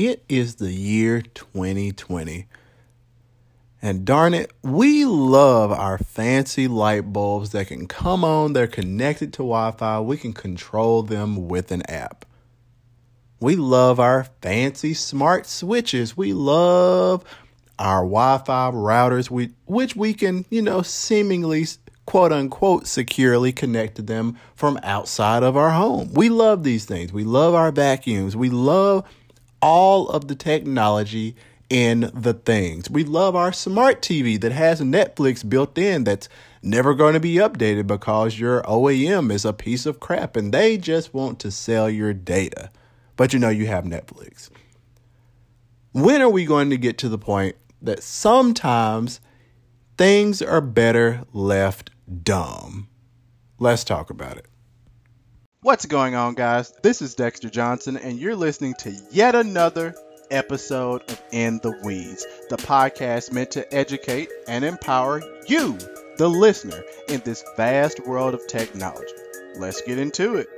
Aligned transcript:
it 0.00 0.24
is 0.30 0.54
the 0.54 0.72
year 0.72 1.20
2020. 1.20 2.46
And 3.82 4.06
darn 4.06 4.32
it, 4.32 4.50
we 4.62 5.04
love 5.04 5.70
our 5.70 5.98
fancy 5.98 6.68
light 6.68 7.12
bulbs 7.12 7.50
that 7.50 7.68
can 7.68 7.86
come 7.86 8.24
on, 8.24 8.54
they're 8.54 8.66
connected 8.66 9.34
to 9.34 9.38
Wi 9.38 9.72
Fi, 9.72 10.00
we 10.00 10.16
can 10.16 10.32
control 10.32 11.02
them 11.02 11.48
with 11.48 11.70
an 11.70 11.82
app. 11.90 12.24
We 13.40 13.56
love 13.56 14.00
our 14.00 14.24
fancy 14.42 14.94
smart 14.94 15.46
switches. 15.46 16.16
We 16.16 16.32
love 16.32 17.22
our 17.78 18.00
Wi 18.00 18.38
Fi 18.38 18.70
routers, 18.70 19.30
which 19.66 19.96
we 19.96 20.14
can, 20.14 20.46
you 20.50 20.62
know, 20.62 20.80
seemingly 20.80 21.66
quote 22.06 22.32
unquote 22.32 22.86
securely 22.86 23.52
connect 23.52 23.96
to 23.96 24.02
them 24.02 24.38
from 24.54 24.78
outside 24.82 25.42
of 25.42 25.56
our 25.56 25.70
home. 25.70 26.12
We 26.14 26.28
love 26.28 26.64
these 26.64 26.84
things. 26.86 27.12
We 27.12 27.24
love 27.24 27.54
our 27.54 27.70
vacuums. 27.70 28.34
We 28.34 28.50
love 28.50 29.04
all 29.60 30.08
of 30.08 30.28
the 30.28 30.34
technology 30.34 31.36
in 31.68 32.10
the 32.12 32.34
things. 32.34 32.90
We 32.90 33.04
love 33.04 33.36
our 33.36 33.52
smart 33.52 34.02
TV 34.02 34.38
that 34.40 34.52
has 34.52 34.80
Netflix 34.80 35.48
built 35.48 35.78
in 35.78 36.04
that's 36.04 36.28
never 36.62 36.94
going 36.94 37.14
to 37.14 37.20
be 37.20 37.34
updated 37.36 37.86
because 37.86 38.38
your 38.38 38.62
OEM 38.62 39.32
is 39.32 39.44
a 39.44 39.52
piece 39.52 39.86
of 39.86 40.00
crap 40.00 40.36
and 40.36 40.52
they 40.52 40.76
just 40.76 41.14
want 41.14 41.38
to 41.40 41.50
sell 41.50 41.88
your 41.88 42.12
data. 42.12 42.70
But 43.16 43.32
you 43.32 43.38
know 43.38 43.48
you 43.48 43.66
have 43.66 43.84
Netflix. 43.84 44.50
When 45.92 46.20
are 46.20 46.28
we 46.28 46.44
going 46.44 46.70
to 46.70 46.76
get 46.76 46.98
to 46.98 47.08
the 47.08 47.18
point 47.18 47.56
that 47.82 48.02
sometimes 48.02 49.20
things 49.96 50.42
are 50.42 50.60
better 50.60 51.22
left 51.32 51.90
dumb? 52.22 52.88
Let's 53.58 53.84
talk 53.84 54.10
about 54.10 54.38
it. 54.38 54.46
What's 55.62 55.84
going 55.84 56.14
on, 56.14 56.36
guys? 56.36 56.72
This 56.82 57.02
is 57.02 57.14
Dexter 57.14 57.50
Johnson, 57.50 57.98
and 57.98 58.18
you're 58.18 58.34
listening 58.34 58.72
to 58.78 58.96
yet 59.10 59.34
another 59.34 59.94
episode 60.30 61.02
of 61.10 61.20
In 61.32 61.58
the 61.58 61.78
Weeds, 61.84 62.26
the 62.48 62.56
podcast 62.56 63.30
meant 63.30 63.50
to 63.50 63.74
educate 63.74 64.30
and 64.48 64.64
empower 64.64 65.22
you, 65.46 65.76
the 66.16 66.30
listener, 66.30 66.82
in 67.08 67.20
this 67.26 67.44
vast 67.58 68.00
world 68.06 68.32
of 68.32 68.46
technology. 68.46 69.12
Let's 69.56 69.82
get 69.82 69.98
into 69.98 70.36
it. 70.36 70.48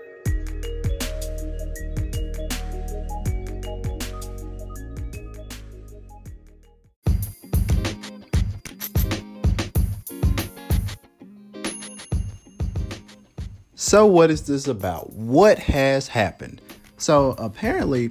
So, 13.84 14.06
what 14.06 14.30
is 14.30 14.42
this 14.42 14.68
about? 14.68 15.12
What 15.12 15.58
has 15.58 16.06
happened? 16.06 16.60
So, 16.98 17.34
apparently, 17.36 18.10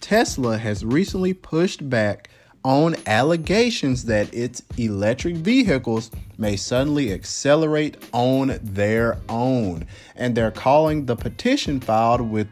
Tesla 0.00 0.56
has 0.56 0.82
recently 0.82 1.34
pushed 1.34 1.90
back 1.90 2.30
on 2.64 2.96
allegations 3.06 4.06
that 4.06 4.32
its 4.32 4.62
electric 4.78 5.36
vehicles 5.36 6.10
may 6.38 6.56
suddenly 6.56 7.12
accelerate 7.12 7.98
on 8.14 8.58
their 8.62 9.18
own. 9.28 9.86
And 10.16 10.34
they're 10.34 10.50
calling 10.50 11.04
the 11.04 11.16
petition 11.16 11.80
filed 11.80 12.22
with 12.22 12.48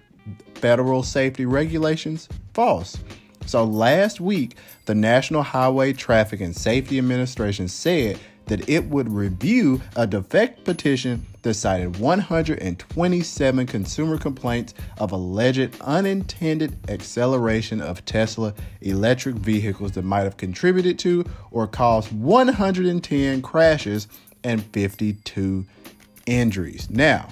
federal 0.54 1.02
safety 1.02 1.46
regulations 1.46 2.28
false. 2.52 2.98
So 3.46 3.64
last 3.64 4.20
week, 4.20 4.56
the 4.86 4.94
National 4.94 5.42
Highway 5.42 5.92
Traffic 5.92 6.40
and 6.40 6.54
Safety 6.54 6.98
Administration 6.98 7.68
said 7.68 8.18
that 8.46 8.68
it 8.68 8.84
would 8.86 9.08
review 9.08 9.80
a 9.96 10.06
defect 10.06 10.64
petition 10.64 11.24
that 11.42 11.54
cited 11.54 11.98
127 11.98 13.66
consumer 13.66 14.18
complaints 14.18 14.74
of 14.98 15.12
alleged 15.12 15.80
unintended 15.80 16.76
acceleration 16.90 17.80
of 17.80 18.04
Tesla 18.04 18.54
electric 18.80 19.36
vehicles 19.36 19.92
that 19.92 20.02
might 20.02 20.22
have 20.22 20.36
contributed 20.36 20.98
to 21.00 21.24
or 21.50 21.66
caused 21.66 22.12
110 22.12 23.42
crashes 23.42 24.08
and 24.44 24.64
52 24.66 25.64
injuries. 26.26 26.90
Now, 26.90 27.28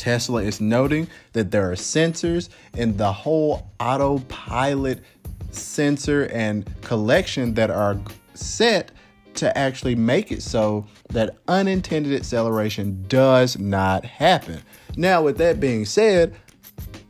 Tesla 0.00 0.42
is 0.42 0.62
noting 0.62 1.08
that 1.34 1.50
there 1.50 1.70
are 1.70 1.74
sensors 1.74 2.48
in 2.74 2.96
the 2.96 3.12
whole 3.12 3.70
autopilot 3.78 5.04
sensor 5.50 6.24
and 6.32 6.64
collection 6.80 7.52
that 7.52 7.70
are 7.70 8.00
set 8.32 8.92
to 9.34 9.56
actually 9.58 9.94
make 9.94 10.32
it 10.32 10.42
so 10.42 10.86
that 11.10 11.36
unintended 11.48 12.14
acceleration 12.18 13.04
does 13.08 13.58
not 13.58 14.06
happen. 14.06 14.62
Now, 14.96 15.22
with 15.22 15.36
that 15.36 15.60
being 15.60 15.84
said, 15.84 16.34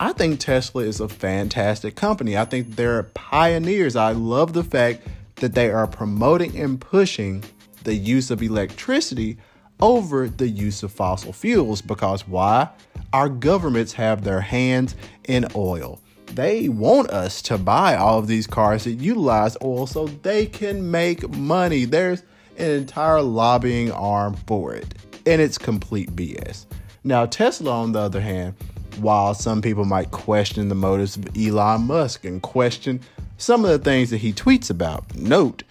I 0.00 0.12
think 0.12 0.40
Tesla 0.40 0.82
is 0.82 0.98
a 0.98 1.08
fantastic 1.08 1.94
company. 1.94 2.36
I 2.36 2.44
think 2.44 2.74
they're 2.74 3.04
pioneers. 3.14 3.94
I 3.94 4.12
love 4.12 4.52
the 4.52 4.64
fact 4.64 5.06
that 5.36 5.54
they 5.54 5.70
are 5.70 5.86
promoting 5.86 6.58
and 6.58 6.80
pushing 6.80 7.44
the 7.84 7.94
use 7.94 8.32
of 8.32 8.42
electricity 8.42 9.38
over 9.82 10.28
the 10.28 10.48
use 10.48 10.82
of 10.82 10.92
fossil 10.92 11.32
fuels 11.32 11.82
because 11.82 12.26
why? 12.26 12.68
Our 13.12 13.28
governments 13.28 13.92
have 13.94 14.24
their 14.24 14.40
hands 14.40 14.94
in 15.24 15.46
oil 15.54 16.00
they 16.34 16.68
want 16.68 17.10
us 17.10 17.42
to 17.42 17.58
buy 17.58 17.96
all 17.96 18.18
of 18.18 18.26
these 18.26 18.46
cars 18.46 18.84
that 18.84 18.92
utilize 18.92 19.56
oil 19.62 19.86
so 19.86 20.06
they 20.06 20.46
can 20.46 20.90
make 20.90 21.28
money. 21.30 21.84
There's 21.84 22.22
an 22.56 22.70
entire 22.70 23.22
lobbying 23.22 23.90
arm 23.92 24.34
for 24.46 24.74
it, 24.74 24.94
and 25.26 25.40
it's 25.40 25.58
complete 25.58 26.14
BS. 26.14 26.66
Now, 27.02 27.26
Tesla, 27.26 27.72
on 27.72 27.92
the 27.92 28.00
other 28.00 28.20
hand, 28.20 28.54
while 28.98 29.34
some 29.34 29.62
people 29.62 29.84
might 29.84 30.10
question 30.10 30.68
the 30.68 30.74
motives 30.74 31.16
of 31.16 31.36
Elon 31.36 31.82
Musk 31.82 32.24
and 32.24 32.42
question 32.42 33.00
some 33.38 33.64
of 33.64 33.70
the 33.70 33.78
things 33.78 34.10
that 34.10 34.18
he 34.18 34.32
tweets 34.32 34.68
about, 34.68 35.14
note 35.16 35.62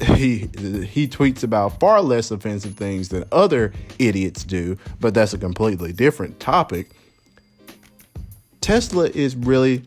he 0.00 0.48
he 0.86 1.08
tweets 1.08 1.42
about 1.42 1.80
far 1.80 2.00
less 2.00 2.30
offensive 2.30 2.74
things 2.74 3.08
than 3.08 3.24
other 3.32 3.72
idiots 3.98 4.44
do, 4.44 4.76
but 5.00 5.14
that's 5.14 5.32
a 5.32 5.38
completely 5.38 5.92
different 5.92 6.38
topic. 6.40 6.90
Tesla 8.60 9.08
is 9.08 9.34
really 9.34 9.82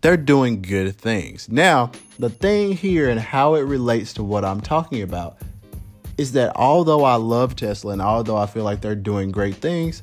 they're 0.00 0.16
doing 0.16 0.62
good 0.62 0.96
things. 0.96 1.48
Now, 1.48 1.90
the 2.18 2.30
thing 2.30 2.72
here 2.72 3.08
and 3.08 3.18
how 3.18 3.54
it 3.54 3.62
relates 3.62 4.12
to 4.14 4.22
what 4.22 4.44
I'm 4.44 4.60
talking 4.60 5.02
about 5.02 5.38
is 6.16 6.32
that 6.32 6.54
although 6.56 7.04
I 7.04 7.14
love 7.14 7.56
Tesla 7.56 7.92
and 7.92 8.02
although 8.02 8.36
I 8.36 8.46
feel 8.46 8.64
like 8.64 8.80
they're 8.80 8.94
doing 8.94 9.30
great 9.30 9.56
things, 9.56 10.02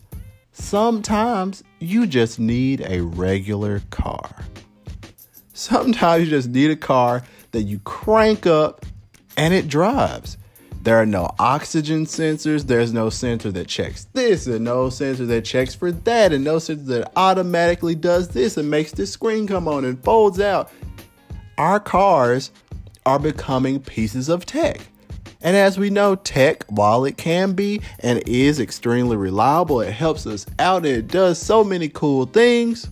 sometimes 0.51 1.63
you 1.79 2.07
just 2.07 2.39
need 2.39 2.81
a 2.81 3.01
regular 3.01 3.81
car. 3.89 4.45
Sometimes 5.53 6.25
you 6.25 6.29
just 6.29 6.49
need 6.49 6.71
a 6.71 6.75
car 6.75 7.23
that 7.51 7.63
you 7.63 7.79
crank 7.79 8.45
up 8.45 8.85
and 9.37 9.53
it 9.53 9.67
drives. 9.67 10.37
There 10.81 10.97
are 10.97 11.05
no 11.05 11.33
oxygen 11.39 12.05
sensors. 12.05 12.67
There's 12.67 12.93
no 12.93 13.09
sensor 13.09 13.51
that 13.53 13.67
checks 13.67 14.05
this, 14.13 14.45
and 14.45 14.63
no 14.63 14.89
sensor 14.89 15.25
that 15.25 15.43
checks 15.43 15.73
for 15.73 15.91
that, 15.91 16.31
and 16.31 16.43
no 16.43 16.59
sensor 16.59 16.99
that 16.99 17.11
automatically 17.15 17.95
does 17.95 18.27
this 18.27 18.57
and 18.57 18.69
makes 18.69 18.91
the 18.91 19.07
screen 19.07 19.47
come 19.47 19.67
on 19.67 19.83
and 19.83 20.03
folds 20.03 20.39
out. 20.39 20.71
Our 21.57 21.79
cars 21.79 22.51
are 23.05 23.17
becoming 23.17 23.79
pieces 23.79 24.29
of 24.29 24.45
tech. 24.45 24.81
And 25.41 25.55
as 25.55 25.77
we 25.77 25.89
know, 25.89 26.15
tech, 26.15 26.63
while 26.69 27.05
it 27.05 27.17
can 27.17 27.53
be 27.53 27.81
and 27.99 28.21
is 28.27 28.59
extremely 28.59 29.15
reliable, 29.15 29.81
it 29.81 29.91
helps 29.91 30.25
us 30.25 30.45
out 30.57 30.85
and 30.85 30.97
it 30.97 31.07
does 31.07 31.39
so 31.39 31.63
many 31.63 31.87
cool 31.89 32.25
things. 32.25 32.89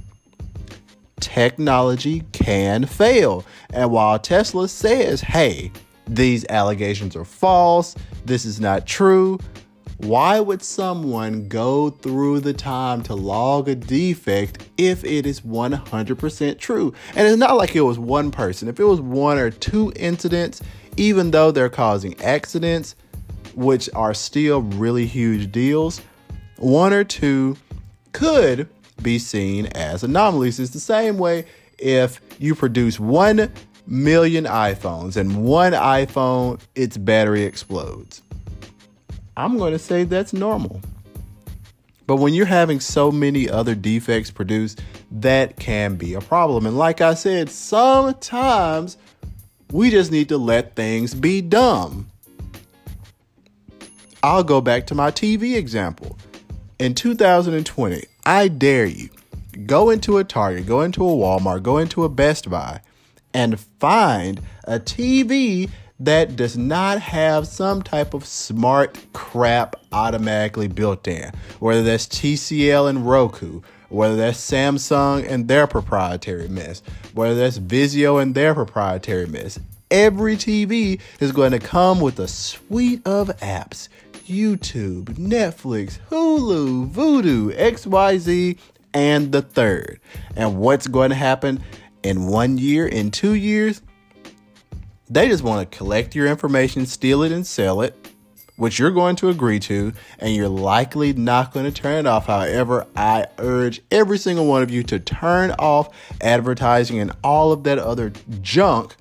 Technology 1.20 2.24
can 2.32 2.86
fail. 2.86 3.44
And 3.72 3.92
while 3.92 4.20
Tesla 4.20 4.68
says, 4.68 5.22
hey, 5.22 5.72
these 6.08 6.46
allegations 6.50 7.16
are 7.16 7.26
false, 7.26 7.96
this 8.26 8.46
is 8.46 8.60
not 8.60 8.86
true. 8.86 9.40
Why 9.98 10.40
would 10.40 10.62
someone 10.62 11.48
go 11.48 11.90
through 11.90 12.42
the 12.42 12.54
time 12.54 13.04
to 13.04 13.16
log 13.16 13.70
a 13.70 13.76
defect 13.76 14.68
if 14.78 15.06
it 15.06 15.26
is 15.26 15.42
100% 15.42 16.60
true? 16.60 16.94
And 17.16 17.28
it's 17.28 17.38
not 17.38 17.56
like 17.56 17.76
it 17.76 17.82
was 17.82 18.00
one 18.00 18.32
person. 18.32 18.68
If 18.68 18.80
it 18.80 18.84
was 18.84 19.00
one 19.00 19.38
or 19.38 19.50
two 19.50 19.94
incidents, 19.96 20.62
even 20.98 21.32
though 21.32 21.52
they're 21.52 21.70
causing 21.70 22.20
accidents, 22.22 22.96
which 23.56 23.90
are 23.96 24.14
still 24.14 24.62
really 24.62 25.06
huge 25.06 25.52
deals, 25.52 26.02
one 26.58 26.92
or 26.92 27.04
two 27.04 27.56
could 28.12 28.68
be 29.02 29.20
seen 29.20 29.68
as 29.68 30.04
anomalies. 30.04 30.60
It's 30.60 30.72
the 30.72 30.80
same 30.80 31.18
way 31.18 31.46
if 31.78 32.20
you 32.40 32.56
produce 32.56 33.00
one 33.00 33.52
million 33.86 34.46
iPhones 34.46 35.18
and 35.18 35.44
one 35.44 35.74
iPhone, 35.74 36.60
its 36.76 36.98
battery 36.98 37.44
explodes. 37.44 38.22
I'm 39.36 39.58
going 39.58 39.74
to 39.74 39.80
say 39.80 40.04
that's 40.04 40.34
normal. 40.34 40.82
But 42.06 42.18
when 42.18 42.34
you're 42.34 42.46
having 42.46 42.80
so 42.80 43.12
many 43.12 43.50
other 43.50 43.76
defects 43.76 44.30
produced, 44.30 44.82
that 45.12 45.58
can 45.58 45.96
be 45.96 46.14
a 46.14 46.22
problem. 46.22 46.66
And 46.66 46.78
like 46.78 47.02
I 47.02 47.14
said, 47.14 47.50
sometimes 47.50 48.98
we 49.72 49.90
just 49.90 50.12
need 50.12 50.30
to 50.30 50.38
let 50.38 50.76
things 50.76 51.14
be 51.14 51.42
dumb. 51.42 52.08
I'll 54.22 54.44
go 54.44 54.62
back 54.62 54.88
to 54.88 54.96
my 54.96 55.12
TV 55.12 55.56
example. 55.56 56.18
In 56.80 56.94
2020, 56.94 58.06
I 58.26 58.48
dare 58.48 58.86
you, 58.86 59.10
go 59.66 59.90
into 59.90 60.18
a 60.18 60.24
Target, 60.24 60.66
go 60.66 60.82
into 60.82 61.04
a 61.04 61.12
Walmart, 61.12 61.64
go 61.64 61.78
into 61.78 62.04
a 62.04 62.10
Best 62.10 62.50
Buy, 62.50 62.82
and 63.34 63.60
find 63.60 64.42
a 64.66 64.80
TV 64.80 65.70
that 66.00 66.36
does 66.36 66.58
not 66.58 67.00
have 67.00 67.48
some 67.48 67.82
type 67.82 68.14
of 68.14 68.26
smart 68.26 68.98
crap 69.14 69.76
automatically 69.92 70.68
built 70.68 71.08
in, 71.08 71.32
whether 71.60 71.84
that's 71.84 72.08
TCL 72.08 72.90
and 72.90 73.08
Roku, 73.08 73.62
whether 73.90 74.16
that's 74.16 74.40
Samsung 74.40 75.30
and 75.30 75.48
their 75.48 75.68
proprietary 75.68 76.50
mess, 76.50 76.82
whether 77.14 77.36
that's 77.36 77.60
Vizio 77.60 78.22
and 78.22 78.36
their 78.36 78.54
proprietary 78.54 79.28
mess. 79.28 79.60
Every 79.92 80.36
TV 80.36 81.00
is 81.20 81.32
going 81.32 81.52
to 81.52 81.60
come 81.60 82.00
with 82.02 82.20
a 82.20 82.28
suite 82.28 83.02
of 83.06 83.28
apps 83.40 83.88
YouTube, 84.26 85.06
Netflix, 85.16 86.00
Hulu, 86.10 86.90
Vudu, 86.90 87.56
XYZ, 87.56 88.58
and 88.94 89.32
the 89.32 89.42
third. 89.42 90.00
And 90.36 90.58
what's 90.58 90.88
going 90.88 91.10
to 91.10 91.16
happen 91.16 91.62
in 92.04 92.28
one 92.28 92.58
year, 92.58 92.88
in 92.88 93.12
two 93.12 93.34
years? 93.34 93.82
They 95.10 95.28
just 95.28 95.44
want 95.44 95.70
to 95.70 95.78
collect 95.78 96.16
your 96.16 96.28
information, 96.28 96.86
steal 96.86 97.24
it, 97.24 97.32
and 97.32 97.46
sell 97.46 97.82
it, 97.82 97.96
which 98.56 98.80
you're 98.80 98.92
going 98.92 99.16
to 99.18 99.30
agree 99.30 99.60
to, 99.60 99.94
and 100.20 100.36
you're 100.36 100.48
likely 100.48 101.14
not 101.14 101.54
going 101.54 101.66
to 101.66 101.72
turn 101.72 102.06
it 102.06 102.08
off. 102.08 102.28
However, 102.28 102.88
I 102.96 103.28
urge 103.38 103.82
every 103.92 104.18
single 104.18 104.46
one 104.46 104.64
of 104.64 104.72
you 104.72 104.84
to 104.84 105.00
turn 105.00 105.52
off 105.60 105.90
advertising 106.22 107.00
and 107.00 107.12
all 107.24 107.52
of 107.52 107.64
that 107.64 107.80
other 107.80 108.12
junk 108.42 108.96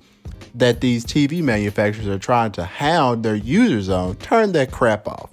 that 0.55 0.81
these 0.81 1.05
TV 1.05 1.41
manufacturers 1.41 2.07
are 2.07 2.19
trying 2.19 2.51
to 2.53 2.63
hound 2.65 3.23
their 3.23 3.35
users 3.35 3.89
on. 3.89 4.15
Turn 4.17 4.51
that 4.51 4.71
crap 4.71 5.07
off. 5.07 5.29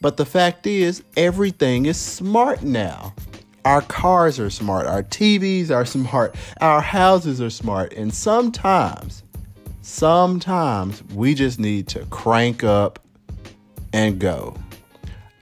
But 0.00 0.16
the 0.16 0.26
fact 0.26 0.66
is, 0.66 1.02
everything 1.16 1.86
is 1.86 1.96
smart 1.96 2.62
now. 2.62 3.14
Our 3.64 3.80
cars 3.82 4.38
are 4.38 4.50
smart, 4.50 4.86
our 4.86 5.02
TVs 5.02 5.70
are 5.70 5.86
smart, 5.86 6.34
our 6.60 6.82
houses 6.82 7.40
are 7.40 7.48
smart, 7.48 7.94
and 7.94 8.12
sometimes, 8.12 9.22
sometimes 9.80 11.02
we 11.14 11.34
just 11.34 11.58
need 11.58 11.88
to 11.88 12.04
crank 12.06 12.62
up 12.62 12.98
and 13.94 14.18
go. 14.18 14.54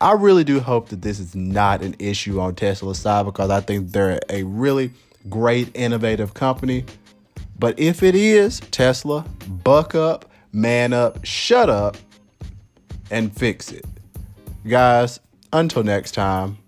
I 0.00 0.12
really 0.12 0.44
do 0.44 0.60
hope 0.60 0.88
that 0.90 1.02
this 1.02 1.19
is 1.19 1.34
not 1.34 1.82
an 1.82 1.96
issue 1.98 2.40
on 2.40 2.54
Tesla's 2.54 2.98
side 2.98 3.24
because 3.24 3.50
I 3.50 3.60
think 3.60 3.90
they're 3.90 4.20
a 4.28 4.42
really 4.44 4.90
great, 5.28 5.75
innovative 5.76 6.34
company. 6.34 6.84
But 7.58 7.78
if 7.78 8.02
it 8.02 8.14
is, 8.14 8.60
Tesla, 8.70 9.25
buck 9.64 9.94
up, 9.94 10.30
man 10.52 10.92
up, 10.92 11.25
shut 11.25 11.70
up, 11.70 11.96
and 13.10 13.32
fix 13.36 13.70
it. 13.72 13.84
Guys, 14.66 15.20
until 15.52 15.82
next 15.82 16.12
time, 16.12 16.58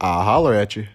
I'll 0.00 0.22
holler 0.22 0.54
at 0.54 0.76
you. 0.76 0.86